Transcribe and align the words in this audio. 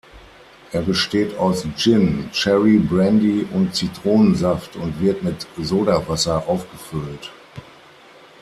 Er 0.71 0.81
besteht 0.81 1.37
aus 1.37 1.63
Gin, 1.77 2.31
Cherry 2.31 2.79
Brandy 2.79 3.45
und 3.53 3.75
Zitronensaft 3.75 4.75
und 4.75 4.99
wird 4.99 5.21
mit 5.21 5.45
Sodawasser 5.61 6.47
aufgefüllt. 6.47 7.31